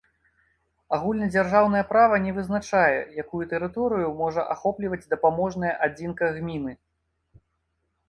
[0.95, 6.73] Агульнадзяржаўнае права не вызначае, якую тэрыторыю можа ахопліваць дапаможная адзінка гміны.